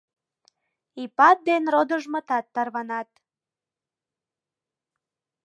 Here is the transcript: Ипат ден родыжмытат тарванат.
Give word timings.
Ипат 1.03 1.37
ден 1.47 1.63
родыжмытат 1.73 2.45
тарванат. 2.55 3.09